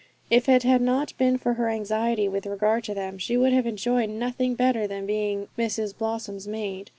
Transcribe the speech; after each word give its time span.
If 0.31 0.49
it 0.49 0.63
had 0.63 0.81
not 0.81 1.15
been 1.19 1.37
for 1.37 1.53
her 1.53 1.69
anxiety 1.69 2.27
with 2.27 2.47
regard 2.47 2.83
to 2.85 2.95
them, 2.95 3.19
she 3.19 3.37
would 3.37 3.53
have 3.53 3.67
enjoyed 3.67 4.09
nothing 4.09 4.55
better 4.55 4.87
than 4.87 5.05
being 5.05 5.47
Mrs 5.59 5.95
Blossom's 5.95 6.47
little 6.47 6.59
maid. 6.59 6.89